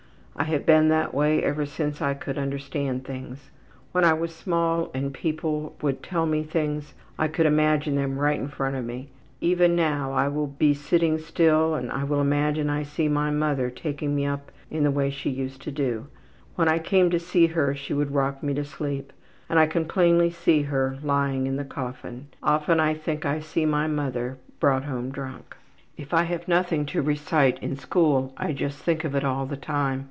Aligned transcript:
I 0.33 0.45
have 0.45 0.65
been 0.65 0.87
that 0.89 1.13
way 1.13 1.43
ever 1.43 1.67
since 1.67 2.01
I 2.01 2.15
could 2.15 2.39
understand 2.39 3.03
things. 3.05 3.51
When 3.91 4.03
I 4.03 4.13
was 4.13 4.33
small 4.33 4.89
and 4.91 5.13
people 5.13 5.75
would 5.83 6.01
tell 6.01 6.25
me 6.25 6.41
things 6.43 6.95
I 7.19 7.27
could 7.27 7.45
imagine 7.45 7.95
them 7.95 8.17
right 8.17 8.39
in 8.39 8.47
front 8.47 8.75
of 8.75 8.83
me. 8.83 9.09
Even 9.39 9.75
now 9.75 10.11
I 10.13 10.27
will 10.29 10.47
be 10.47 10.73
sitting 10.73 11.19
still 11.19 11.75
and 11.75 11.91
I 11.91 12.05
will 12.05 12.19
imagine 12.21 12.71
I 12.71 12.81
see 12.81 13.07
my 13.07 13.29
mother 13.29 13.69
taking 13.69 14.15
me 14.15 14.25
up 14.25 14.51
in 14.71 14.83
the 14.83 14.89
way 14.89 15.11
she 15.11 15.29
used 15.29 15.61
to. 15.63 16.07
When 16.55 16.67
I 16.67 16.79
came 16.79 17.11
to 17.11 17.19
see 17.19 17.45
her 17.47 17.75
she 17.75 17.93
would 17.93 18.09
rock 18.15 18.41
me 18.41 18.55
to 18.55 18.65
sleep, 18.65 19.13
and 19.47 19.59
I 19.59 19.67
can 19.67 19.85
plainly 19.85 20.31
see 20.31 20.63
her 20.63 20.97
lying 21.03 21.45
in 21.45 21.57
the 21.57 21.65
coffin. 21.65 22.29
Often 22.41 22.79
I 22.79 22.95
think 22.95 23.27
I 23.27 23.41
see 23.41 23.67
my 23.67 23.85
mother 23.85 24.39
brought 24.59 24.85
home 24.85 25.11
drunk. 25.11 25.55
``If 25.99 26.13
I 26.13 26.23
have 26.23 26.49
anything 26.49 26.87
to 26.87 27.01
recite 27.03 27.59
in 27.61 27.75
school 27.77 28.33
I 28.37 28.53
just 28.53 28.79
think 28.79 29.03
of 29.03 29.13
it 29.13 29.23
all 29.23 29.45
the 29.45 29.55
time. 29.55 29.99